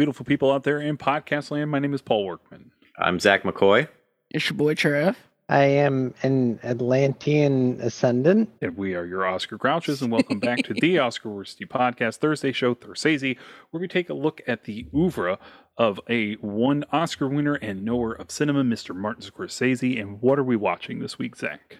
[0.00, 1.70] Hello, all you beautiful people out there in podcast land.
[1.70, 2.70] My name is Paul Workman.
[2.98, 3.86] I'm Zach McCoy.
[4.30, 5.14] It's your boy Trev.
[5.50, 8.48] I am an Atlantean ascendant.
[8.62, 12.50] And we are your Oscar Grouches, and welcome back to the Oscar Worsty Podcast Thursday
[12.50, 13.36] show, Thursday,
[13.72, 15.38] where we take a look at the oeuvre
[15.76, 18.96] of a one Oscar winner and knower of cinema, Mr.
[18.96, 20.00] Martin Scorsese.
[20.00, 21.76] And what are we watching this week, Zach?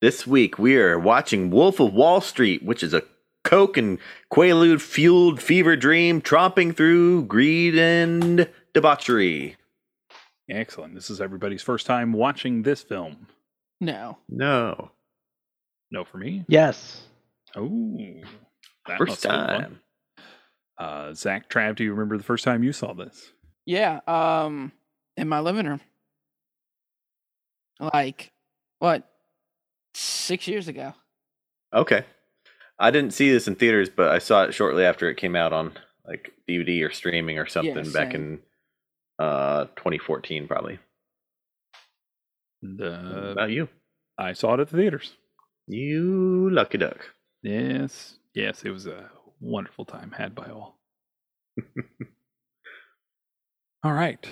[0.00, 3.04] This week we are watching Wolf of Wall Street, which is a
[3.44, 3.98] coke and
[4.32, 9.56] quaalude fueled fever dream tromping through greed and debauchery.
[10.48, 10.94] Excellent.
[10.94, 13.26] This is everybody's first time watching this film.
[13.80, 14.18] No.
[14.28, 14.90] No.
[15.90, 16.44] No, for me.
[16.48, 17.02] Yes.
[17.56, 17.96] Oh,
[18.86, 19.80] that First must have been time.
[20.78, 23.32] Uh, Zach Trav, do you remember the first time you saw this?
[23.66, 24.00] Yeah.
[24.06, 24.72] Um,
[25.16, 25.80] in my living room.
[27.78, 28.32] Like,
[28.78, 29.08] what?
[29.94, 30.94] Six years ago.
[31.74, 32.04] Okay.
[32.80, 35.52] I didn't see this in theaters, but I saw it shortly after it came out
[35.52, 35.72] on
[36.06, 38.40] like DVD or streaming or something back in
[39.18, 40.78] uh 2014 probably.
[42.62, 43.68] The, about you?
[44.18, 45.12] I saw it at the theaters.
[45.66, 46.98] You lucky duck.
[47.42, 50.78] Yes, yes, it was a wonderful time had by all.
[53.84, 54.26] all right.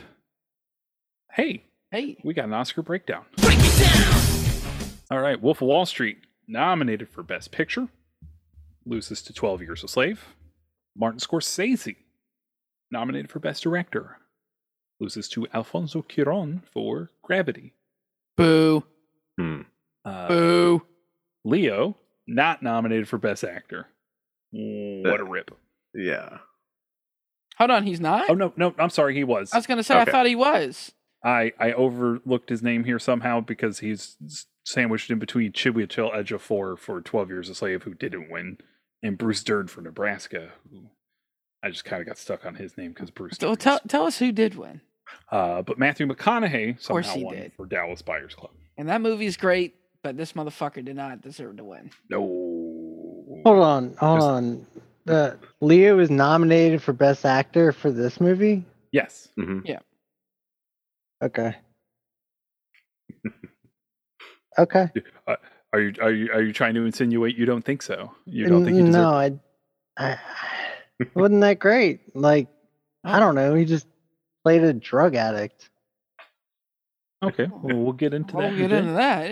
[1.32, 2.18] Hey, Hey.
[2.24, 3.24] we got an Oscar breakdown.
[3.36, 3.58] Break
[5.10, 7.88] All right, Wolf of Wall Street nominated for Best Picture,
[8.88, 10.24] loses to 12 Years a Slave.
[10.96, 11.96] Martin Scorsese
[12.90, 14.18] nominated for Best Director,
[15.00, 17.74] loses to Alfonso Cuarón for Gravity.
[18.36, 18.84] Boo.
[19.38, 19.62] Hmm.
[20.04, 20.82] Uh, Boo.
[21.44, 23.86] Leo not nominated for Best Actor.
[24.50, 25.50] What a rip!
[25.94, 26.38] Yeah.
[27.58, 28.30] Hold on, he's not?
[28.30, 29.52] Oh no, no, I'm sorry, he was.
[29.52, 30.10] I was gonna say Okay.
[30.10, 30.92] I thought he was.
[31.24, 34.16] I I overlooked his name here somehow because he's
[34.64, 38.58] sandwiched in between Chiwetel Ejiofor for Twelve Years a Slave, who didn't win,
[39.02, 40.82] and Bruce Dern for Nebraska, who
[41.62, 43.36] I just kind of got stuck on his name because Bruce.
[43.40, 44.80] So Dern tell tell us who did win.
[45.32, 47.52] uh, but Matthew McConaughey somehow he won did.
[47.56, 48.52] for Dallas Buyers Club.
[48.76, 51.90] And that movie's great, but this motherfucker did not deserve to win.
[52.10, 52.20] No,
[53.44, 54.66] Hold on, hold Just- on.
[55.08, 58.62] Uh, Leo is nominated for Best Actor for this movie.
[58.92, 59.60] Yes, hmm
[61.24, 61.56] Okay.
[64.58, 64.90] okay.
[65.72, 68.12] Are you are you are you trying to insinuate you don't think so?
[68.26, 69.02] You don't think he deserved?
[69.02, 69.10] no,
[69.98, 70.18] I, I
[71.14, 72.14] wasn't that great.
[72.16, 72.48] Like,
[73.04, 73.54] I don't know.
[73.54, 73.86] He just
[74.44, 75.70] played a drug addict.
[77.22, 78.54] Okay, well, we'll get into We'll that.
[78.54, 79.30] in a get into that.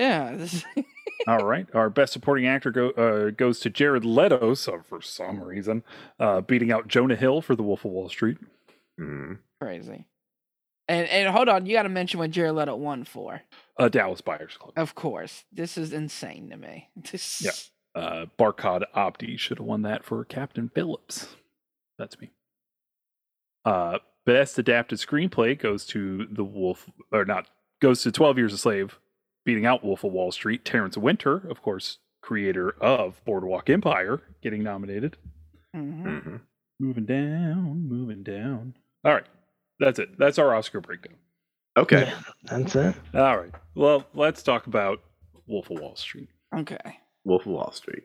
[0.76, 0.82] Yeah.
[1.28, 1.66] All right.
[1.74, 5.82] Our best supporting actor go, uh, goes to Jared Leto, so for some reason,
[6.20, 8.38] uh, beating out Jonah Hill for The Wolf of Wall Street.
[8.98, 10.04] hmm crazy.
[10.88, 13.42] And and hold on, you got to mention what Jared Leto won for.
[13.78, 14.72] Uh, Dallas Buyers Club.
[14.76, 16.88] Of course, this is insane to me.
[17.10, 18.00] This, Yeah.
[18.00, 21.34] Uh, Barkhad Abdi should have won that for Captain Phillips.
[21.98, 22.30] That's me.
[23.64, 27.48] Uh, best adapted screenplay goes to The Wolf, or not,
[27.80, 28.98] goes to 12 Years a Slave,
[29.44, 30.64] beating out Wolf of Wall Street.
[30.64, 35.16] Terrence Winter, of course, creator of Boardwalk Empire, getting nominated.
[35.74, 36.22] Mhm.
[36.22, 36.36] hmm
[36.78, 38.74] Moving down, moving down.
[39.04, 39.26] All right.
[39.78, 40.19] That's it.
[40.19, 41.16] That's our Oscar breakdown.
[41.76, 42.04] Okay.
[42.06, 42.94] Yeah, that's it.
[43.14, 43.53] All right.
[43.75, 45.00] Well, let's talk about
[45.47, 46.28] Wolf of Wall Street.
[46.54, 46.98] Okay.
[47.25, 48.04] Wolf of Wall Street.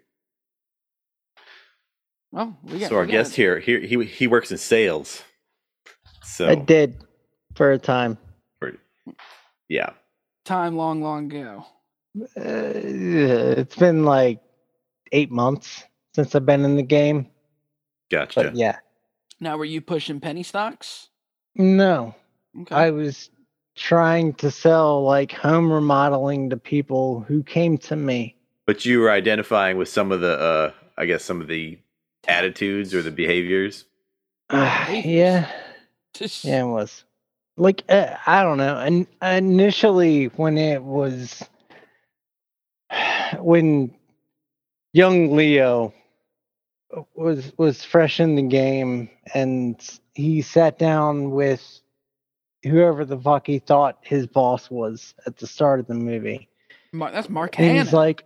[2.31, 5.23] Well, we got so our we guest here, here he he works in sales.
[6.23, 7.03] So I did
[7.55, 8.17] for a time.
[8.59, 8.73] For,
[9.67, 9.91] yeah.
[10.45, 11.65] time long, long ago.
[12.19, 14.41] Uh, it's been like
[15.11, 15.83] eight months
[16.15, 17.27] since I've been in the game.
[18.09, 18.43] Gotcha.
[18.43, 18.77] But yeah,
[19.39, 21.09] Now, were you pushing penny stocks?
[21.55, 22.15] No,
[22.61, 22.75] Okay.
[22.75, 23.29] I was
[23.75, 28.35] trying to sell like home remodeling to people who came to me.
[28.65, 31.79] But you were identifying with some of the uh I guess some of the
[32.27, 33.85] attitudes or the behaviors.
[34.49, 35.49] Uh, yeah,
[36.13, 37.03] Just- yeah, it was.
[37.57, 38.77] Like uh, I don't know.
[38.77, 41.43] And initially, when it was
[43.39, 43.93] when
[44.93, 45.93] young Leo
[47.15, 49.79] was was fresh in the game, and
[50.13, 51.81] he sat down with
[52.63, 56.47] whoever the fuck he thought his boss was at the start of the movie.
[56.93, 57.83] Mar- that's Mark and Hanna.
[57.83, 58.25] he's like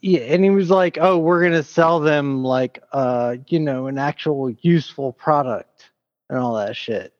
[0.00, 3.98] yeah and he was like oh we're gonna sell them like uh you know an
[3.98, 5.90] actual useful product
[6.28, 7.12] and all that shit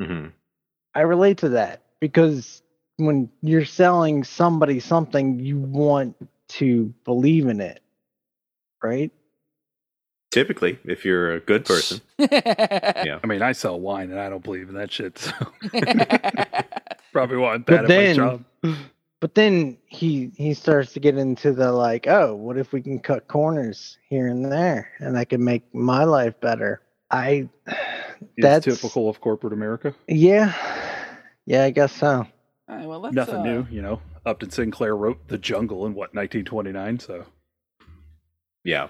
[0.00, 0.26] hmm
[0.94, 2.62] i relate to that because
[2.96, 6.14] when you're selling somebody something you want
[6.48, 7.80] to believe in it
[8.82, 9.12] right
[10.36, 11.98] Typically, if you're a good person.
[12.18, 13.20] Yeah.
[13.24, 15.16] I mean, I sell wine and I don't believe in that shit.
[15.18, 15.32] So
[17.12, 18.44] probably wasn't But bad at my then- job.
[19.20, 22.98] but then he he starts to get into the like oh what if we can
[22.98, 27.78] cut corners here and there and i can make my life better i It's
[28.38, 29.94] That's- typical of corporate America.
[30.08, 30.52] Yeah,
[31.46, 32.26] yeah, I guess so.
[32.68, 34.00] All right, well, let's, Nothing uh, new, you know.
[34.26, 37.24] Upton Sinclair wrote The Jungle in what 1929, so
[38.64, 38.88] Yeah.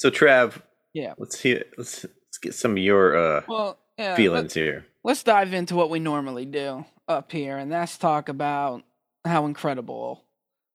[0.00, 0.62] So Trav,
[0.94, 1.12] Yeah.
[1.18, 4.16] let's hear let's let's get some of your uh Well, yeah.
[4.16, 4.86] feelings here.
[5.04, 8.82] let's dive into what we normally do up here, and that's talk about
[9.26, 10.24] how incredible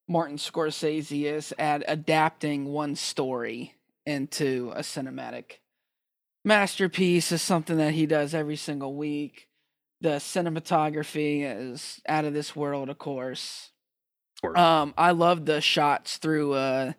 [0.07, 3.73] Martin Scorsese is at adapting one story
[4.05, 5.53] into a cinematic
[6.43, 9.47] masterpiece is something that he does every single week.
[10.01, 13.71] The cinematography is out of this world, of course.
[14.43, 16.93] or Um, I love the shots through uh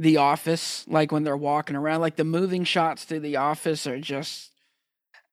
[0.00, 2.00] the office, like when they're walking around.
[2.00, 4.50] Like the moving shots through the office are just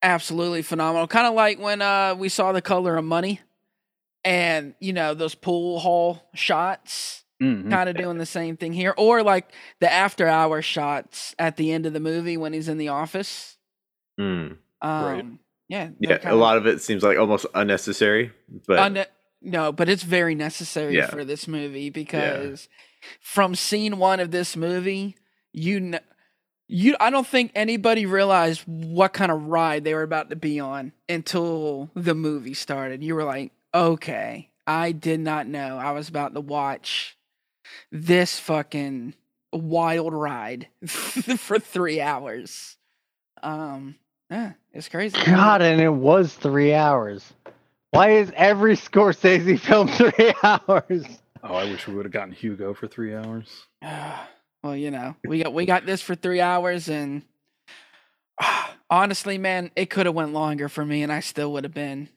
[0.04, 1.08] absolutely phenomenal.
[1.08, 3.40] Kind of like when uh we saw the color of money
[4.24, 7.69] and you know those pool hall shots Mhm.
[7.69, 11.72] kind of doing the same thing here or like the after hour shots at the
[11.72, 13.58] end of the movie when he's in the office
[14.20, 14.58] Mm.
[14.81, 15.25] um Right.
[15.70, 18.31] yeah Yeah, a lot of it seems like almost unnecessary,
[18.66, 21.06] but no, but it's very necessary Yeah.
[21.12, 22.68] for this movie because
[23.19, 25.15] from scene one of this movie,
[25.54, 26.00] you kn-
[26.68, 30.59] you I don't think anybody realized what kind of ride they were about to be
[30.59, 33.04] on until the movie started.
[33.04, 37.18] You were like, okay, I did not know I was about to watch
[37.92, 39.13] this fucking
[39.53, 42.77] wild ride for three hours.
[43.42, 43.95] Um,
[44.30, 45.18] yeah, it's crazy.
[45.25, 47.33] God, and it was three hours.
[47.92, 51.06] Why is every Scorsese film three hours?
[51.44, 53.66] Oh, I wish we would have gotten Hugo for three hours.
[54.63, 57.24] well, you know, we got we got this for three hours, and
[58.89, 62.10] honestly, man, it could have went longer for me, and I still would have been,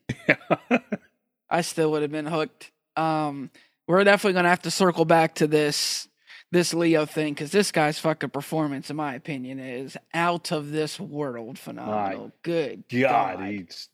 [1.49, 2.71] I still would have been hooked.
[2.95, 3.51] Um,
[3.87, 6.07] we're definitely gonna have to circle back to this
[6.51, 10.99] this Leo thing because this guy's fucking performance, in my opinion, is out of this
[10.99, 12.31] world phenomenal.
[12.43, 13.89] Good God, God, he's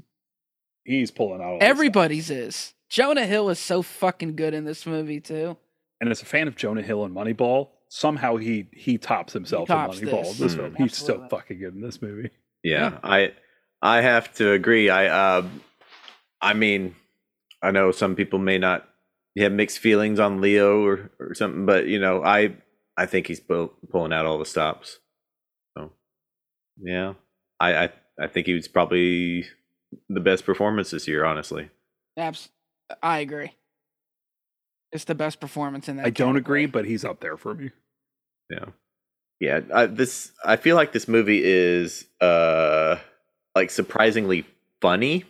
[0.84, 2.74] he's pulling out all everybody's is.
[2.90, 5.58] Jonah Hill is so fucking good in this movie too.
[6.00, 10.00] And as a fan of Jonah Hill and Moneyball, somehow he he tops himself tops
[10.00, 10.24] in Moneyball.
[10.24, 10.38] this.
[10.38, 10.58] This Mm.
[10.58, 12.30] film, he's so fucking good in this movie.
[12.64, 13.00] yeah, Yeah.
[13.04, 13.34] I
[13.82, 14.90] I have to agree.
[14.90, 15.48] I uh
[16.42, 16.96] I mean,
[17.62, 18.88] I know some people may not
[19.38, 22.56] have mixed feelings on Leo or or something, but you know, I
[22.96, 25.00] I think he's pull, pulling out all the stops.
[25.78, 25.92] So,
[26.82, 27.14] yeah,
[27.60, 27.90] I I
[28.20, 29.46] I think he was probably
[30.10, 31.70] the best performance this year, honestly.
[32.18, 32.50] Abs-
[33.02, 33.54] I agree.
[34.92, 36.06] It's the best performance in that.
[36.06, 37.72] I don't agree, but he's up there for me.
[38.50, 38.66] Yeah.
[39.40, 42.98] Yeah, I, this I feel like this movie is uh
[43.56, 44.46] like surprisingly
[44.82, 45.26] funny.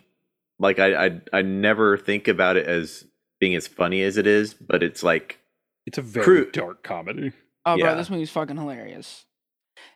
[0.58, 3.04] Like I I I never think about it as
[3.38, 5.38] being as funny as it is, but it's like
[5.86, 7.32] It's a very Cru- dark comedy.
[7.66, 9.26] Oh, bro, this movie's fucking hilarious.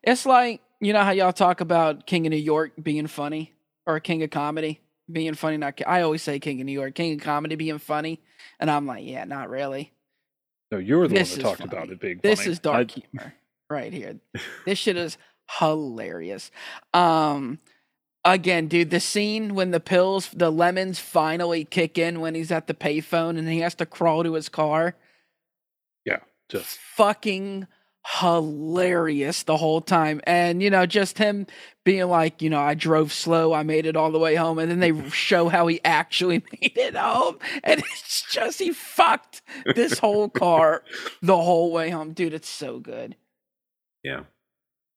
[0.03, 3.55] It's like you know how y'all talk about King of New York being funny
[3.87, 4.81] or King of Comedy
[5.13, 5.57] being funny.
[5.57, 5.81] not.
[5.87, 8.21] I always say King of New York, King of Comedy being funny,
[8.59, 9.93] and I'm like, yeah, not really.
[10.71, 11.71] No, you're the This one that talked funny.
[11.73, 12.53] about it being This funny.
[12.53, 13.35] is dark I- humor
[13.71, 14.17] right here.
[14.67, 15.19] This shit is
[15.59, 16.51] hilarious.
[16.95, 17.59] Um
[18.25, 22.67] again, dude, the scene when the pills, the lemons finally kick in when he's at
[22.69, 24.95] the payphone and he has to crawl to his car.
[26.05, 27.67] Yeah, just Fucking
[28.21, 30.21] hilarious the whole time.
[30.27, 31.47] And you know, just him
[31.85, 34.71] being like, you know, I drove slow, I made it all the way home, and
[34.71, 37.39] then they show how he actually made it home.
[37.65, 39.43] And it's just he fucked
[39.75, 40.85] this whole car
[41.23, 42.13] the whole way home.
[42.13, 43.17] Dude, it's so good.
[44.05, 44.23] yeah.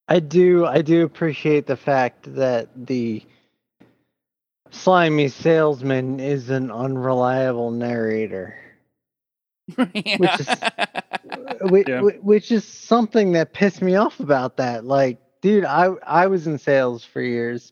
[0.08, 3.24] I do I do appreciate the fact that the
[4.72, 8.56] slimy salesman is an unreliable narrator.
[9.94, 10.18] Yeah.
[10.18, 10.32] Which,
[11.88, 12.02] Yeah.
[12.02, 14.86] which is something that pissed me off about that.
[14.86, 17.72] Like, dude, I I was in sales for years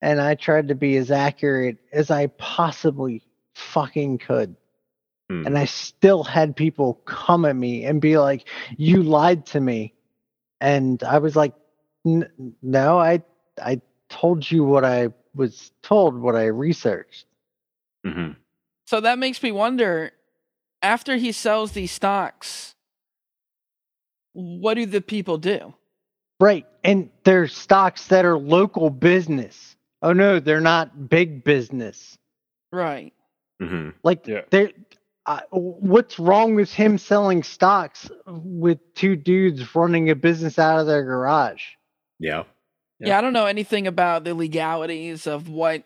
[0.00, 3.22] and I tried to be as accurate as I possibly
[3.54, 4.56] fucking could.
[5.30, 5.46] Hmm.
[5.46, 9.94] And I still had people come at me and be like, "You lied to me."
[10.60, 11.54] And I was like,
[12.06, 13.22] "N- "No, I
[13.62, 17.26] I told you what I was told, what I researched."
[18.04, 18.32] hmm
[18.84, 20.12] so that makes me wonder
[20.82, 22.71] after he sells these stocks,
[24.32, 25.74] what do the people do?
[26.40, 26.66] Right.
[26.84, 29.76] And they're stocks that are local business.
[30.02, 32.18] Oh no, they're not big business.
[32.72, 33.12] Right.
[33.60, 34.42] hmm Like Yeah.
[34.50, 34.74] they
[35.26, 40.86] I what's wrong with him selling stocks with two dudes running a business out of
[40.86, 41.62] their garage?
[42.18, 42.44] Yeah.
[42.98, 43.18] Yeah.
[43.18, 45.84] I don't know anything about the legalities of what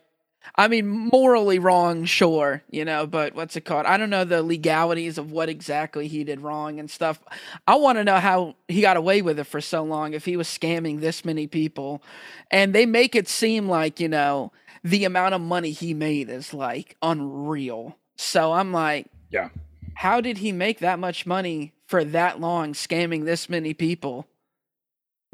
[0.55, 3.87] I mean, morally wrong, sure, you know, but what's it called?
[3.87, 7.21] I don't know the legalities of what exactly he did wrong and stuff.
[7.67, 10.37] I want to know how he got away with it for so long if he
[10.37, 12.03] was scamming this many people.
[12.50, 14.53] And they make it seem like, you know,
[14.85, 17.99] the amount of money he made is like unreal.
[18.17, 19.49] So I'm like, Yeah.
[19.95, 24.26] How did he make that much money for that long scamming this many people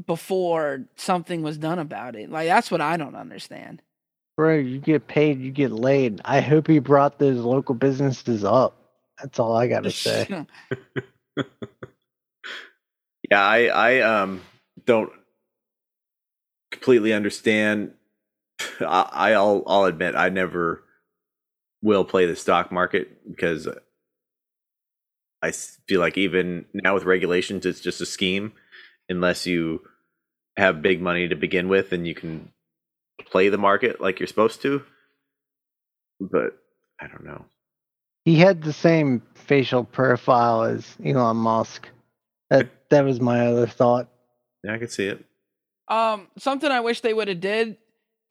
[0.06, 2.30] before something was done about it?
[2.30, 3.82] Like that's what I don't understand.
[4.42, 6.20] Bro, you get paid, you get laid.
[6.24, 8.76] I hope he brought those local businesses up.
[9.20, 10.46] That's all I gotta say.
[13.30, 14.42] Yeah, I I um
[14.84, 15.12] don't
[16.72, 17.92] completely understand.
[18.80, 20.82] I, I'll I'll admit I never
[21.80, 23.68] will play the stock market because
[25.40, 28.54] I feel like even now with regulations, it's just a scheme.
[29.08, 29.82] Unless you
[30.56, 32.50] have big money to begin with, and you can
[33.30, 34.82] play the market like you're supposed to.
[36.20, 36.58] But
[37.00, 37.44] I don't know.
[38.24, 41.88] He had the same facial profile as Elon Musk.
[42.50, 44.08] That that was my other thought.
[44.62, 45.24] Yeah, I could see it.
[45.88, 47.76] Um, something I wish they would have did,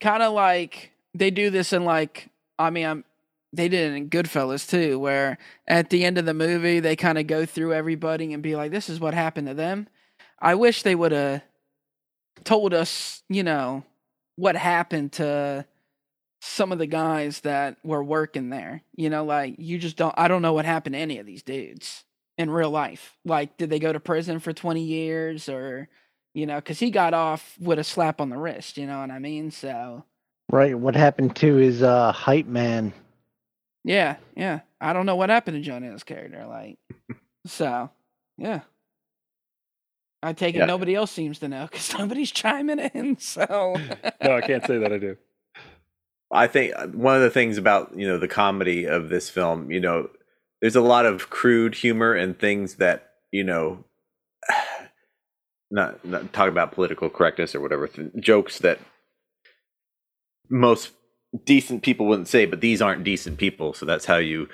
[0.00, 3.04] kind of like they do this in like, I mean, I'm,
[3.52, 5.36] they did it in Goodfellas too, where
[5.68, 8.70] at the end of the movie they kind of go through everybody and be like,
[8.70, 9.88] "This is what happened to them."
[10.40, 11.42] I wish they would have
[12.44, 13.84] told us, you know,
[14.42, 15.64] what happened to
[16.40, 18.82] some of the guys that were working there.
[18.96, 20.14] You know, like you just don't.
[20.18, 22.02] I don't know what happened to any of these dudes
[22.36, 23.16] in real life.
[23.24, 25.88] Like, did they go to prison for twenty years or?
[26.34, 29.10] you know, because he got off with a slap on the wrist, you know what
[29.10, 29.50] I mean?
[29.50, 30.02] So,
[30.50, 32.94] Right, what happened to his uh hype man?
[33.84, 34.60] yeah, yeah.
[34.80, 36.46] I don't know what happened to Hill's character.
[36.48, 36.78] Like,
[37.46, 37.90] so,
[38.38, 38.60] yeah.
[40.22, 40.64] I take Yeah.
[40.64, 43.18] it nobody else seems to know because nobody's chiming in.
[43.18, 43.74] So,
[44.22, 45.16] No, I can't say that I do.
[46.32, 49.70] I think uh, one of the things about you know the comedy of this film,
[49.70, 50.08] you know,
[50.60, 53.84] there's a lot of crude humor and things that you know,
[55.70, 58.78] not not talk about political correctness or whatever th- jokes that
[60.50, 60.90] most
[61.44, 64.48] decent people wouldn't say, but these aren't decent people, so that's how you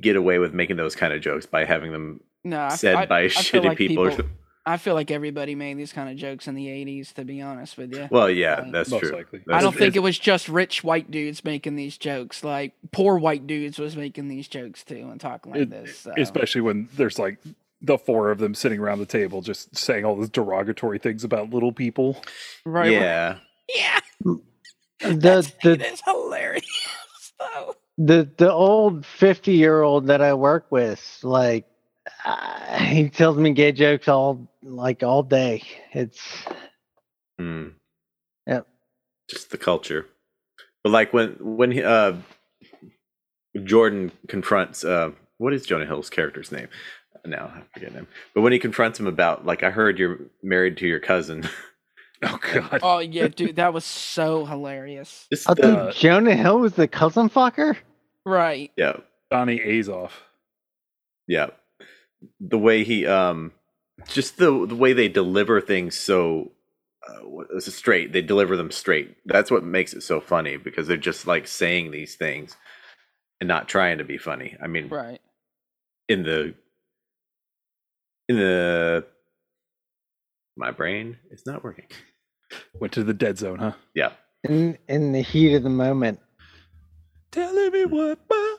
[0.00, 3.20] get away with making those kind of jokes by having them no, said I, by
[3.22, 4.04] I feel shitty like people.
[4.04, 4.36] people- something.
[4.64, 7.76] I feel like everybody made these kind of jokes in the 80s, to be honest
[7.76, 8.06] with you.
[8.10, 8.72] Well, yeah, Right.
[8.72, 9.10] that's Most true.
[9.12, 9.40] likely.
[9.50, 12.44] I don't think it was just rich white dudes making these jokes.
[12.44, 15.98] Like, poor white dudes was making these jokes too and talking like It- this.
[15.98, 16.12] So.
[16.16, 17.38] Especially when there's like
[17.80, 21.50] the four of them sitting around the table just saying all these derogatory things about
[21.50, 22.22] little people.
[22.64, 22.92] right, right.
[22.92, 23.38] yeah.
[23.68, 24.00] Yeah.
[25.00, 26.64] The That's, the it is hilarious,
[27.40, 27.74] though.
[27.98, 31.66] the the old 50 year old that I work with, like
[32.24, 35.62] uh, he tells me gay jokes all like all day.
[35.92, 36.20] It's
[37.40, 37.72] Mm.
[38.46, 38.66] Yep.
[39.28, 40.06] Just the culture.
[40.84, 42.14] But like when when he, uh
[43.64, 46.68] Jordan confronts uh what is Jonah Hill's character's name?
[47.24, 48.06] Now I forget him.
[48.34, 51.48] But when he confronts him about like I heard you're married to your cousin.
[52.24, 52.78] Oh god.
[52.84, 55.26] Oh yeah, dude, that was so hilarious.
[55.32, 57.76] Just I the, think Jonah Hill was the cousin fucker.
[58.24, 58.70] Right.
[58.76, 58.98] yeah,
[59.32, 60.12] Donnie Azoff.
[61.26, 61.48] yeah.
[62.40, 63.52] The way he um
[64.08, 66.52] just the the way they deliver things so
[67.08, 68.12] uh, straight.
[68.12, 69.16] They deliver them straight.
[69.26, 72.56] That's what makes it so funny because they're just like saying these things
[73.40, 74.56] and not trying to be funny.
[74.62, 75.20] I mean, Right.
[76.08, 76.54] in the
[78.28, 79.06] in the
[80.56, 81.86] my brain is not working
[82.80, 83.72] Went to the dead zone, huh?
[83.94, 84.12] yeah
[84.44, 86.20] In in the heat of the moment.
[87.32, 88.18] Telling me what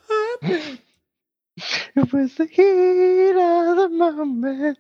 [0.10, 0.79] happened.
[1.96, 4.78] It was the heat of the moment.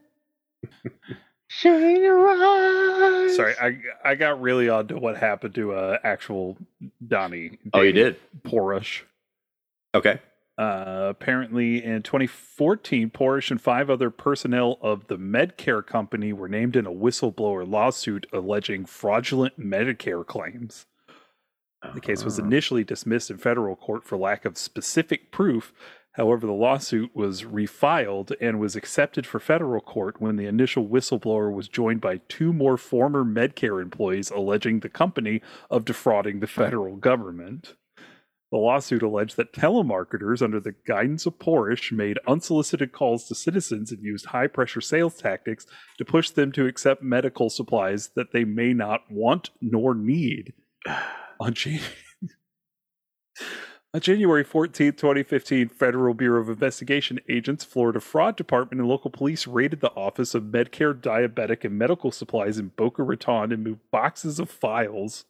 [1.47, 3.35] Shine your eyes.
[3.35, 6.57] Sorry, I I got really onto what happened to uh actual
[7.05, 7.59] Donnie.
[7.73, 9.01] oh you did Porush.
[9.93, 10.19] okay
[10.57, 16.75] Uh, apparently, in 2014, Porush and five other personnel of the Medcare company were named
[16.75, 20.85] in a whistleblower lawsuit alleging fraudulent Medicare claims.
[21.93, 25.73] The case was Uh, initially dismissed in federal court for lack of specific proof.
[26.13, 31.51] However, the lawsuit was refiled and was accepted for federal court when the initial whistleblower
[31.51, 35.41] was joined by two more former Medcare employees alleging the company
[35.71, 37.73] of defrauding the federal government.
[38.51, 43.91] The lawsuit alleged that telemarketers, under the guidance of Porush, made unsolicited calls to citizens
[43.91, 45.65] and used high pressure sales tactics
[45.97, 50.53] to push them to accept medical supplies that they may not want nor need.
[51.39, 51.79] On, Jan-
[53.95, 59.45] On January 14th, 2015, Federal Bureau of Investigation agents, Florida Fraud Department, and local police
[59.45, 64.39] raided the office of Medicare Diabetic and Medical Supplies in Boca Raton and moved boxes
[64.39, 65.25] of files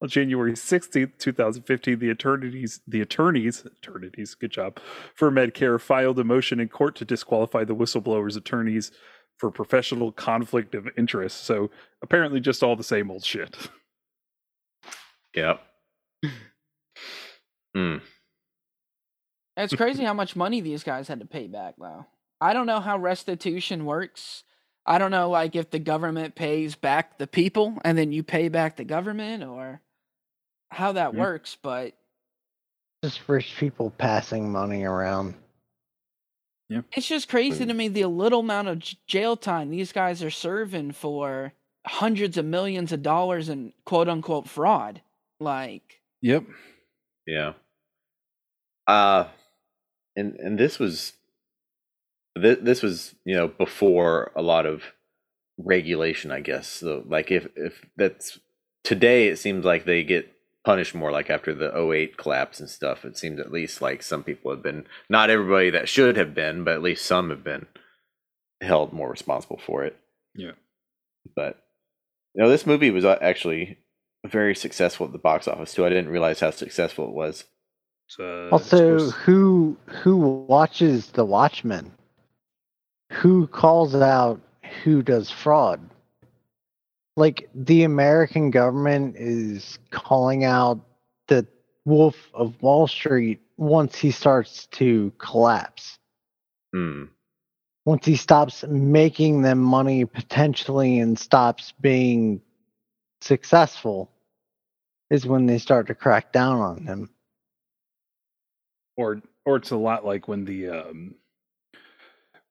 [0.00, 4.78] On January 16th, 2015, the attorneys, the attorneys, attorneys, good job,
[5.12, 8.92] for Medicare filed a motion in court to disqualify the whistleblower's attorneys
[9.38, 11.42] for professional conflict of interest.
[11.44, 11.68] So
[12.00, 13.56] apparently, just all the same old shit.
[15.34, 15.60] Yep.
[17.74, 17.96] Hmm.
[19.56, 22.06] It's crazy how much money these guys had to pay back, though.
[22.40, 24.44] I don't know how restitution works.
[24.86, 28.48] I don't know, like, if the government pays back the people and then you pay
[28.48, 29.80] back the government or
[30.70, 31.20] how that Yeah.
[31.20, 31.94] works, but
[33.02, 35.34] Just rich people passing money around.
[36.92, 40.90] it's just crazy to me the little amount of jail time these guys are serving
[40.92, 41.52] for
[41.86, 45.00] hundreds of millions of dollars in quote unquote fraud.
[45.40, 46.44] Like, Yep.
[47.26, 47.52] Yeah.
[48.86, 49.26] Uh
[50.16, 51.14] and and this was
[52.36, 54.82] this, this was, you know, before a lot of
[55.58, 56.66] regulation, I guess.
[56.66, 58.38] So like if if that's
[58.82, 60.30] today it seems like they get
[60.64, 63.04] punished more like after the 08 collapse and stuff.
[63.04, 66.64] It seems at least like some people have been not everybody that should have been,
[66.64, 67.66] but at least some have been
[68.60, 69.96] held more responsible for it.
[70.34, 70.52] Yeah.
[71.36, 71.62] But
[72.34, 73.78] you know, this movie was uh, actually
[74.26, 75.84] very successful at the box office too.
[75.84, 77.44] I didn't realize how successful it was.
[78.06, 81.92] So, Also, supposed- who who watches the Watchmen?
[83.12, 84.40] Who calls out
[84.82, 85.80] who does fraud?
[87.16, 90.80] Like the American government is calling out
[91.28, 91.46] the
[91.84, 95.98] Wolf of Wall Street once he starts to collapse.
[96.72, 97.04] Hmm.
[97.84, 102.40] Once he stops making them money potentially and stops being
[103.20, 104.10] successful
[105.10, 107.10] is when they start to crack down on him.
[108.96, 111.14] Or or it's a lot like when the um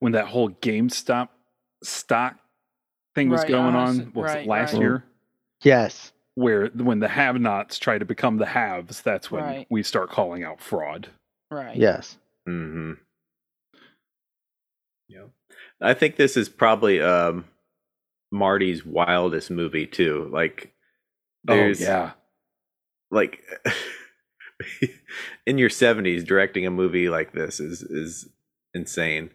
[0.00, 1.28] when that whole GameStop
[1.82, 2.36] stock
[3.14, 4.82] thing was Right, going honest- on what was it, right, last right.
[4.82, 5.04] year
[5.62, 6.12] Yes.
[6.34, 9.66] where when the have-nots try to become the haves that's when Right.
[9.70, 11.08] we start calling out fraud
[11.50, 11.76] right.
[11.76, 12.18] Yes.
[12.48, 12.94] Mm-hmm.
[15.08, 15.24] Yeah.
[15.80, 17.44] I think this is probably um
[18.32, 20.28] Marty's wildest movie too.
[20.32, 20.72] Like
[21.44, 22.10] there's oh yeah
[23.10, 23.42] like
[25.46, 28.28] in your 70s directing a movie like this is is
[28.74, 29.30] insane.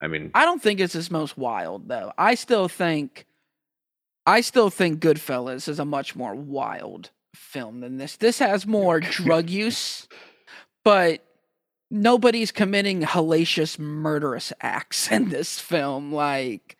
[0.00, 2.12] I mean, I don't think it's his most wild though.
[2.18, 3.26] I still think
[4.26, 8.16] I still think Goodfellas is a much more wild film than this.
[8.16, 10.08] This has more drug use,
[10.84, 11.24] but
[11.90, 16.12] nobody's committing hellacious murderous acts in this film.
[16.12, 16.76] Like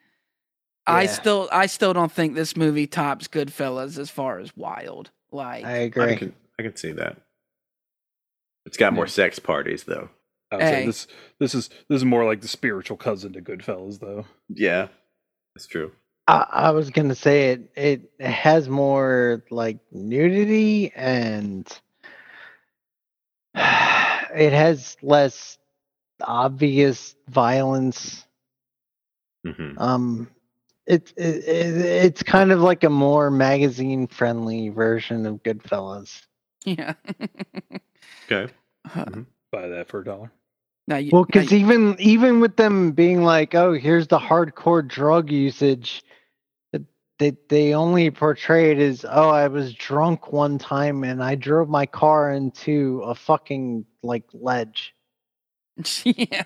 [0.87, 5.11] I still I still don't think this movie tops Goodfellas as far as wild.
[5.33, 6.17] Like I I agree.
[6.17, 7.19] can I can see that.
[8.67, 9.11] It's got more Yeah.
[9.11, 10.09] sex parties though.
[10.51, 10.87] I would say Hey.
[10.87, 11.07] this
[11.41, 14.89] this is this is more like the spiritual cousin to Goodfellas though Yeah.
[15.55, 15.93] That's true.
[16.27, 17.71] I, I was gonna say it.
[17.77, 21.67] It has more like nudity and
[23.55, 25.59] it has less
[26.23, 28.25] obvious violence.
[29.45, 30.31] hmm Um,
[30.87, 36.23] it, it, it it's kind of like a more magazine friendly version of Goodfellas.
[36.65, 36.95] yeah.
[38.31, 38.53] Okay.
[38.89, 39.23] Mm-hmm.
[39.51, 40.31] buy that for a dollar
[40.87, 45.31] now you, Well, because even even with them being like, oh, here's the hardcore drug
[45.31, 46.03] usage,
[46.73, 46.85] it-
[47.19, 51.69] they they only portray it as, oh, I was drunk one time and I drove
[51.69, 54.95] my car into a fucking like ledge.
[56.05, 56.43] yeah.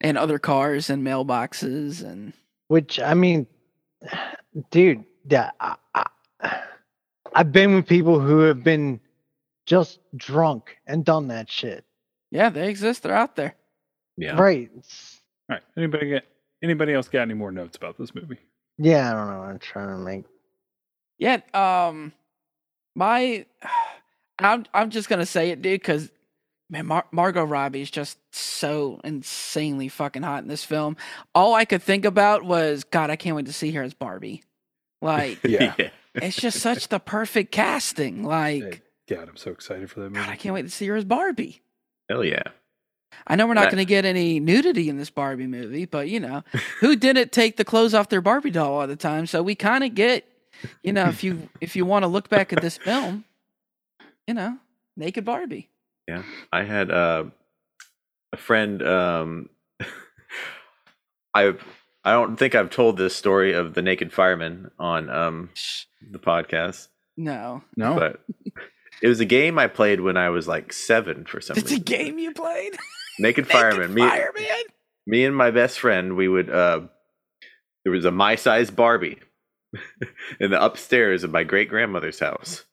[0.00, 2.32] and other cars and mailboxes and
[2.68, 3.46] Which I mean,
[4.70, 6.06] dude, yeah, I, I,
[7.34, 9.00] I've been with people who have been
[9.70, 11.84] just drunk and done that shit.
[12.32, 13.04] yeah, they exist.
[13.04, 13.54] They're out there.
[14.16, 14.32] Yeah.
[14.38, 14.68] Right?
[14.74, 14.82] All
[15.56, 16.24] right anybody get
[16.62, 18.38] anybody else got any more notes about this movie
[18.78, 19.42] Yeah, I don't know.
[19.42, 20.24] I'm trying to make.
[21.18, 22.12] Yeah, um,
[22.96, 23.46] my,
[24.40, 26.10] I'm I'm just gonna say it, dude, because
[26.70, 30.96] man, Mar- Margot Robbie is just so insanely fucking hot in this film.
[31.34, 34.42] All I could think about was, God, I can't wait to see her as Barbie.
[35.02, 35.74] Like, Yeah.
[36.14, 38.24] it's just such the perfect casting.
[38.24, 40.86] Like, Hey, God I'm so excited for that movie God, I can't wait to see
[40.86, 41.60] her as Barbie.
[42.08, 42.42] Hell yeah.
[43.26, 46.08] I know we're not That- going to get any nudity in this Barbie movie, but
[46.08, 46.42] you know,
[46.78, 49.26] who didn't take the clothes off their Barbie doll all the time?
[49.26, 50.24] So we kind of get,
[50.82, 53.24] you know, if you if you want to look back at this film,
[54.26, 54.58] you know,
[54.96, 55.68] naked Barbie.
[56.08, 56.22] Yeah.
[56.52, 57.24] I had uh,
[58.32, 59.48] a friend um
[61.34, 61.62] I've
[62.04, 65.50] I don't think I've told this story of the naked fireman on um
[66.10, 68.20] the podcast, No, no but
[69.02, 71.78] it was a game I played when I was like 7 for some it's a
[71.78, 72.72] game you played.
[72.72, 72.80] Naked
[73.18, 73.94] Naked Fireman.
[73.94, 74.64] Me, Fireman.
[75.06, 76.80] me and my best friend, we would uh
[77.84, 79.18] there was a my size Barbie
[80.40, 82.64] in the upstairs of my great grandmother's house.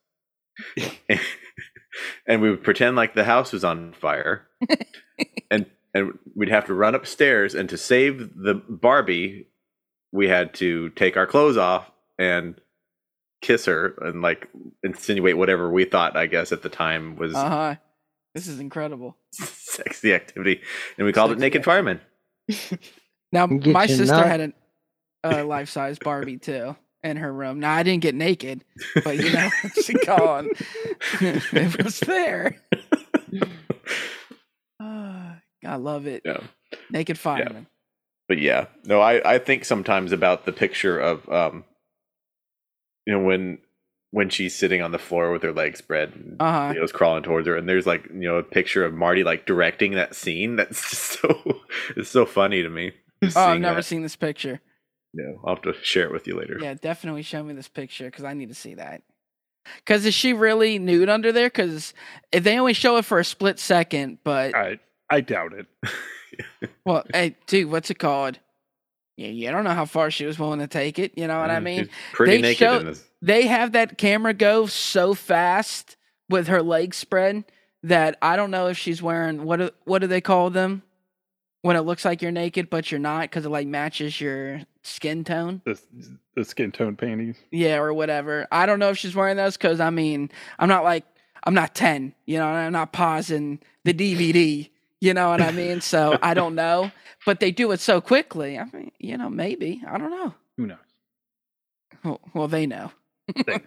[2.27, 4.47] and we would pretend like the house was on fire,
[5.51, 7.53] and and we'd have to run upstairs.
[7.53, 9.47] And to save the Barbie,
[10.11, 12.59] we had to take our clothes off and
[13.41, 14.47] kiss her and like
[14.83, 17.75] insinuate whatever we thought, I guess, at the time was Uh huh.
[18.35, 19.17] This is incredible.
[19.31, 20.61] sexy activity,
[20.97, 22.01] and we called it Sexy Naked Fireman.
[23.33, 24.25] Now, Get my your sister nut.
[24.25, 24.53] had a,
[25.41, 27.59] a life size Barbie too in her room.
[27.59, 28.63] Now, I didn't get naked,
[29.03, 29.49] but you know,
[29.83, 30.49] she gone.
[31.19, 32.55] it was there.
[34.79, 36.21] Ah, I love it.
[36.25, 36.39] Yeah.
[36.89, 37.67] Naked fireman.
[38.27, 41.63] but yeah, no, I I think sometimes about the picture of um,
[43.07, 43.57] you know when
[44.11, 46.13] when she's sitting on the floor with her legs spread.
[46.13, 46.73] And, Uh huh.
[46.73, 49.93] Leo's crawling towards her, and there's like you know a picture of Marty like directing
[49.93, 50.57] that scene.
[50.57, 51.61] That's just so
[51.95, 52.91] it's so funny to me.
[53.23, 53.83] Oh, I've never that.
[53.83, 54.59] seen this picture.
[55.13, 56.59] Yeah, I'll have to share it with you later.
[56.61, 59.01] Yeah, definitely show me this picture because I need to see that.
[59.77, 61.47] Because is she really nude under there?
[61.47, 61.93] Because
[62.31, 65.65] they only show it for a split second, but I I doubt it.
[66.85, 68.39] well, hey, dude, what's it called?
[69.17, 71.11] Yeah, you don't know how far she was willing to take it.
[71.17, 71.89] You know what I mm, mean?
[72.13, 73.03] pretty They naked show- in this.
[73.21, 75.97] they have that camera go so fast
[76.29, 77.43] with her legs spread
[77.83, 80.83] that I don't know if she's wearing what do, what do they call them
[81.63, 85.23] when it looks like you're naked but you're not because it like matches your skin
[85.23, 85.61] tone.
[85.65, 85.79] The
[86.35, 87.37] the skin tone panties.
[87.51, 88.47] Yeah, or whatever.
[88.51, 91.05] I don't know if she's wearing those because I mean I'm not like
[91.43, 94.69] I'm not ten, you know, I'm not pausing the DVD.
[94.99, 95.81] You know what I mean?
[95.81, 96.91] So I don't know,
[97.25, 98.57] but they do it so quickly.
[98.57, 100.33] I mean, you know, maybe I don't know.
[100.57, 100.77] Who knows?
[102.03, 102.91] Well, well they know.
[103.45, 103.59] They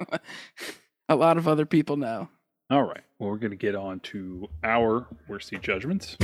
[1.08, 2.28] A lot of other people know.
[2.70, 3.02] All right.
[3.18, 6.16] Well, we're going to get on to our worst judgments.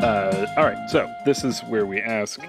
[0.00, 0.90] Uh, all right.
[0.90, 2.40] So this is where we ask,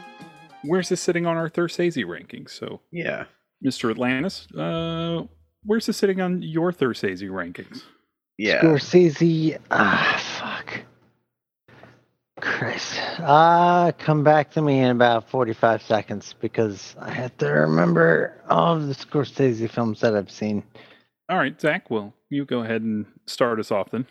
[0.64, 2.50] where's this sitting on our Thursday rankings?
[2.50, 3.26] So, Yeah,
[3.64, 3.90] Mr.
[3.92, 5.24] Atlantis, uh,
[5.68, 7.84] where's this sitting on your Thursday rankings?
[8.38, 8.62] yeah.
[8.62, 9.58] Scorsese.
[9.70, 10.82] Ah, fuck.
[12.40, 12.98] Chris.
[13.20, 18.76] Ah, come back to me in about 45 seconds because I have to remember all
[18.76, 20.64] of the Scorsese films that I've seen.
[21.30, 21.90] All right, Zach.
[21.90, 24.06] Well, you go ahead and start us off then.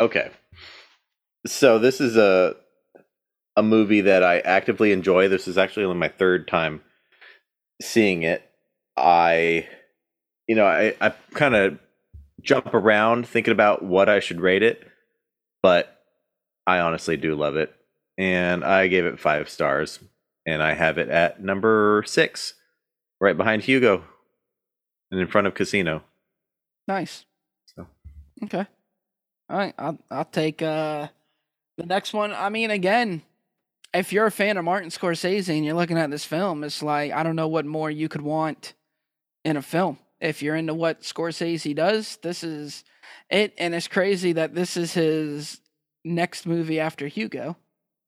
[0.00, 0.30] Okay.
[1.46, 2.56] So this is a
[3.56, 5.26] a movie that I actively enjoy.
[5.28, 6.80] This is actually only my third time
[7.82, 8.48] seeing it.
[8.96, 9.66] I
[10.48, 11.78] you know, I, I kind of
[12.42, 14.82] jump around thinking about what I should rate it,
[15.62, 15.94] but
[16.66, 17.72] I honestly do love it.
[18.16, 20.00] And I gave it five stars.
[20.46, 22.54] And I have it at number six,
[23.20, 24.02] right behind Hugo.
[25.10, 26.02] And in front of Casino.
[26.86, 27.26] Nice.
[27.66, 27.86] So.
[28.44, 28.66] Okay.
[29.50, 29.74] All right.
[29.78, 31.08] I'll I'll take uh
[31.76, 32.32] the next one.
[32.32, 33.22] I mean, again,
[33.94, 37.12] if you're a fan of Martin Scorsese and you're looking at this film, it's like
[37.12, 38.74] I don't know what more you could want
[39.44, 39.98] in a film.
[40.20, 42.84] If you're into what Scorsese does, this is
[43.30, 43.54] it.
[43.58, 45.60] And it's crazy that this is his
[46.04, 47.56] next movie after Hugo.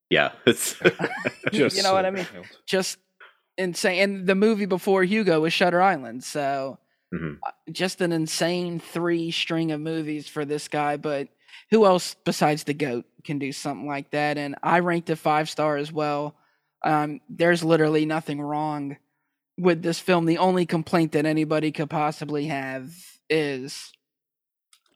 [0.09, 0.33] Yeah.
[0.47, 0.75] It's
[1.53, 2.27] Just you know so what I mean?
[2.33, 2.47] wild.
[2.67, 2.99] Just
[3.57, 4.01] insane.
[4.03, 6.25] And the movie before Hugo was Shutter Island.
[6.25, 6.79] So
[7.13, 7.39] Mhm.
[7.47, 10.97] uh, just an insane three string of movies for this guy.
[10.97, 11.29] But
[11.71, 14.39] who else besides the GOAT can do something like that?
[14.39, 16.37] And I ranked it five star as well.
[16.85, 18.97] Um, there's literally nothing wrong
[19.61, 20.27] with this film.
[20.27, 22.93] The only complaint that anybody could possibly have
[23.29, 23.93] is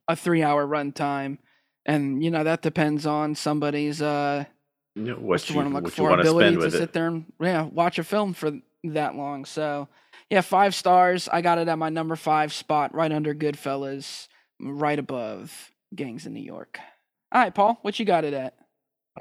[0.08, 1.38] a three hour runtime.
[1.86, 4.44] And you know that depends on somebody's uh
[4.94, 6.02] you know, what's what the you, word I'm looking what for?
[6.10, 6.92] want to Ability spend to sit it.
[6.92, 8.52] there and yeah, watch a film for
[8.84, 9.44] that long.
[9.44, 9.88] So
[10.30, 11.28] yeah, five stars.
[11.30, 14.28] I got it at my number five spot, right under Goodfellas,
[14.60, 16.78] right above Gangs in New York.
[17.32, 18.54] All right, Paul, what you got it at?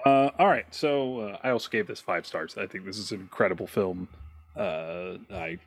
[0.06, 2.56] Uh, all right, so uh, I also gave this five stars.
[2.58, 4.08] I think this is an incredible film.
[4.55, 5.59] Uh, I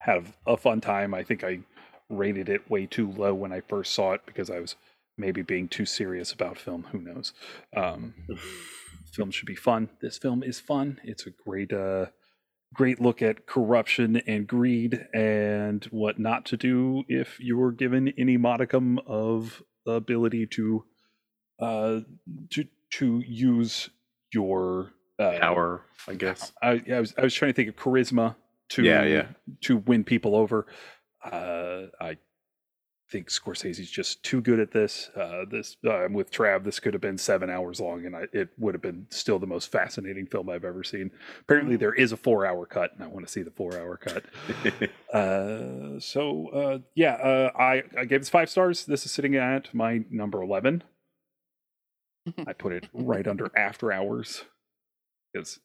[0.00, 1.14] have a fun time.
[1.14, 1.60] I think I
[2.08, 4.76] rated it way too low when I first saw it because I was
[5.18, 6.86] maybe being too serious about film.
[6.92, 7.32] Who knows?
[7.76, 8.14] Um,
[9.12, 9.88] film should be fun.
[10.00, 11.00] This film is fun.
[11.02, 12.06] It's a great, uh,
[12.74, 18.36] great look at corruption and greed and what not to do if you're given any
[18.36, 20.84] modicum of ability to,
[21.60, 22.00] uh,
[22.50, 23.90] to to use
[24.32, 26.52] your uh, Power, I guess.
[26.62, 28.36] I, I was I was trying to think of charisma
[28.70, 29.26] to Yeah, yeah.
[29.62, 30.66] to win people over.
[31.24, 32.18] Uh, I
[33.08, 35.10] think Scorsese's just too good at this.
[35.16, 38.48] Uh, this uh, with Trav, this could have been seven hours long, and I, it
[38.58, 41.10] would have been still the most fascinating film I've ever seen.
[41.40, 44.24] Apparently, there is a four-hour cut, and I want to see the four-hour cut.
[45.12, 48.84] Uh, so uh, yeah, uh, I I gave this five stars.
[48.84, 50.82] This is sitting at my number eleven.
[52.46, 54.44] I put it right under After Hours
[55.36, 55.60] because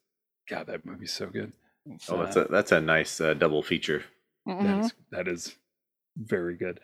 [0.49, 1.53] God, that movie's so good.
[2.09, 4.03] Oh, that's a that's a nice uh, double feature.
[4.47, 4.63] Mhm.
[4.63, 5.55] That is that is
[6.17, 6.79] very good.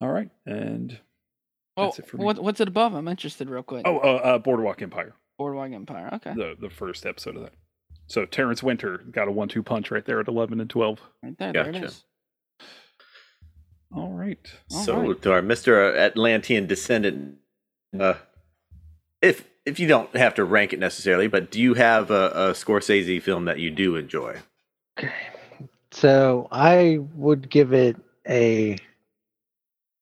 [0.00, 0.98] All right, and
[1.76, 2.24] Oh, that's it for me.
[2.24, 2.92] what, what's it above?
[2.94, 3.82] I'm interested, real quick.
[3.86, 6.10] oh, uh, uh, Boardwalk Empire, Boardwalk Empire.
[6.14, 7.54] Okay, the the first episode of that.
[8.08, 11.00] So Terrence Winter got a one-two punch right there at eleven and twelve.
[11.22, 11.52] right there.
[11.52, 11.84] There it Gotcha.
[11.86, 12.04] is.
[13.94, 14.38] All right.
[14.70, 15.22] All so right.
[15.22, 15.94] to our Mr.
[15.96, 17.36] Atlantean descendant,
[17.98, 18.14] uh,
[19.20, 22.52] if if you don't have to rank it necessarily, but do you have a, a
[22.52, 24.38] Scorsese film that you do enjoy?
[24.98, 25.12] Okay.
[25.90, 27.96] So I would give it
[28.28, 28.78] a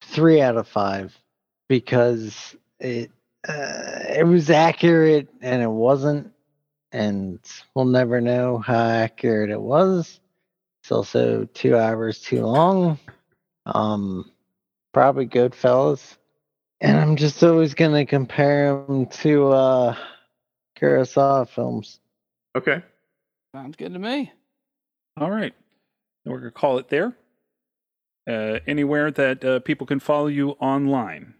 [0.02, 1.16] three out of five
[1.68, 3.10] because it
[3.48, 6.32] uh, it was accurate and it wasn't,
[6.92, 7.38] and
[7.74, 10.20] we'll never know how accurate it was.
[10.82, 12.98] It's also two hours too long.
[13.66, 14.30] Um,
[14.92, 16.16] probably Goodfellas,
[16.80, 19.96] and I'm just always gonna compare them to uh,
[20.78, 22.00] Kurosawa films.
[22.56, 22.82] Okay.
[23.54, 24.32] Sounds good to me.
[25.18, 25.54] All right.
[26.24, 27.16] We're gonna call it there.
[28.28, 31.34] Uh, anywhere that uh, people can follow you online.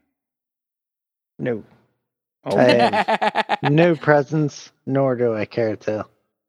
[1.38, 1.64] No,
[2.44, 6.06] Oh, I have no presence, nor do I care to.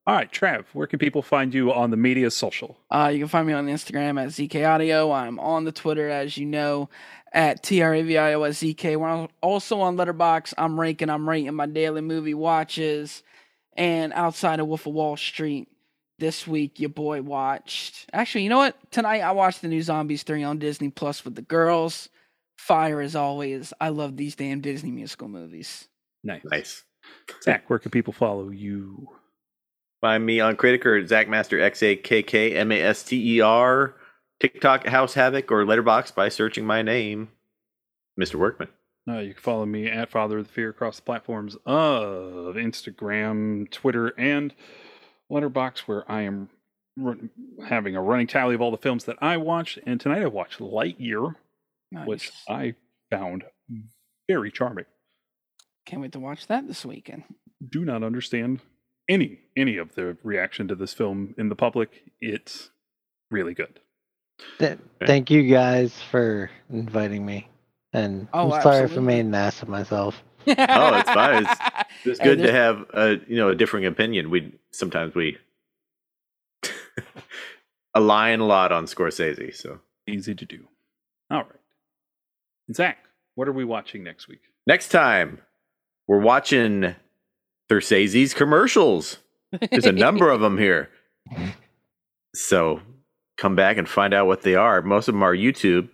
[0.07, 0.65] All right, Trav.
[0.73, 2.75] Where can people find you on the media social?
[2.89, 5.11] Uh, you can find me on Instagram at ZK Audio.
[5.11, 6.89] I'm on the Twitter, as you know,
[7.31, 8.97] at TRAVIOSZK.
[8.97, 10.55] We're also on Letterboxd.
[10.57, 13.21] I'm ranking, I'm rating my daily movie watches.
[13.73, 15.67] And outside of Wolf of Wall Street,
[16.17, 18.09] this week your boy watched.
[18.11, 18.75] Actually, you know what?
[18.91, 22.09] Tonight I watched the new Zombies 3 on Disney Plus with the girls.
[22.57, 23.71] Fire as always.
[23.79, 25.87] I love these damn Disney musical movies.
[26.23, 26.41] Nice.
[26.45, 26.83] Nice.
[27.43, 29.07] Zach, where can people follow you?
[30.01, 33.41] Find me on Criticker, Zach Master, X A K K M A S T E
[33.41, 33.95] R,
[34.39, 37.29] TikTok, House Havoc, or Letterboxd by searching my name,
[38.19, 38.35] Mr.
[38.35, 38.69] Workman.
[39.07, 43.69] Uh, you can follow me at Father of the Fear across the platforms of Instagram,
[43.71, 44.53] Twitter, and
[45.31, 46.49] Letterboxd, where I am
[46.97, 47.29] run-
[47.67, 49.79] having a running tally of all the films that I watched.
[49.85, 51.35] And tonight I watched Lightyear,
[51.91, 52.07] Nice.
[52.07, 52.75] which I
[53.11, 53.43] found
[54.27, 54.85] very charming.
[55.85, 57.23] Can't wait to watch that this weekend.
[57.67, 58.59] Do not understand
[59.11, 62.03] any any of the reaction to this film in the public.
[62.21, 62.69] It's
[63.29, 63.79] really good.
[64.59, 67.47] Th- Thank you guys for inviting me.
[67.93, 69.05] And Oh, I'm sorry for absolutely.
[69.07, 70.23] making an ass of myself.
[70.47, 70.53] Oh,
[70.97, 71.45] it's fine.
[72.05, 74.29] It's Hey, good to have a you know a differing opinion.
[74.31, 75.37] We sometimes we
[77.93, 79.55] align a lot on Scorsese.
[79.55, 80.67] So Easy to do.
[81.29, 81.59] All right.
[82.67, 82.97] And Zach,
[83.35, 84.41] what are we watching next week?
[84.67, 85.39] next time
[86.07, 86.95] we're watching
[87.71, 89.17] Thursese's commercials.
[89.71, 90.89] There's a number of them here.
[92.35, 92.81] So
[93.37, 94.81] come back and find out what they are.
[94.81, 95.87] Most of them are YouTube.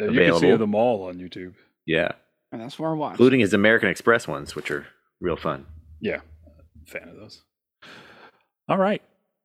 [0.00, 1.54] Uh, you can see them all on YouTube.
[1.86, 2.12] Yeah,
[2.52, 3.12] And that's where I watch.
[3.12, 4.86] including his American Express ones, which are
[5.20, 5.64] real fun.
[6.00, 6.20] Yeah,
[6.86, 7.42] fan of those.
[8.68, 9.00] All right,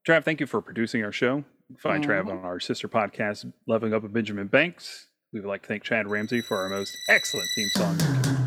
[0.08, 1.44] Trav, thank you for producing our show.
[1.78, 2.32] Find Trav Mhm.
[2.40, 5.08] on our sister podcast, Loving Up with Benjamin Banks.
[5.32, 8.39] We would like to thank Chad Ramsey for our most excellent theme song.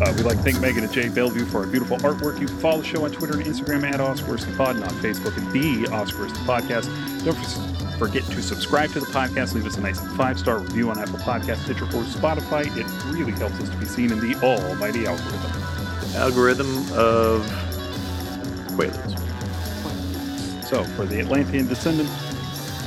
[0.00, 2.40] Uh, we'd like to thank Megan and Jay Bellevue for our beautiful artwork.
[2.40, 5.52] You can follow the show on Twitter and Instagram at OscarsPod and on Facebook at
[5.52, 6.86] The Oscars Podcast.
[7.24, 7.38] Don't
[7.96, 9.54] forget to subscribe to the podcast.
[9.54, 12.64] Leave us a nice five star review on Apple Podcasts, Stitcher, or Spotify.
[12.76, 15.62] It really helps us to be seen in the almighty algorithm.
[16.16, 17.42] Algorithm of
[18.76, 19.20] Quaaludes.
[20.64, 22.08] So for the Atlantean descendant,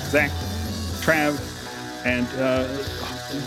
[0.09, 0.31] Zach,
[1.01, 1.39] Trav,
[2.05, 2.67] and uh,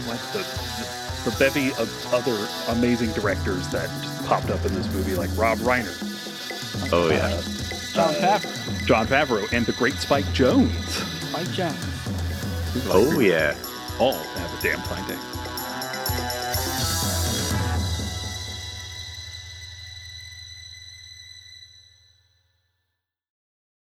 [0.09, 3.89] like the, the bevy of other amazing directors that
[4.27, 5.97] popped up in this movie, like Rob Reiner,
[6.93, 7.27] Oh yeah.
[7.27, 7.43] uh,
[7.93, 8.87] Jon uh, Favreau.
[8.87, 11.33] Jon Favreau, and the great Spike Jonze.
[11.33, 11.77] Mike Jones.
[12.89, 13.55] Oh yeah.
[13.99, 15.19] all to have a damn fine day.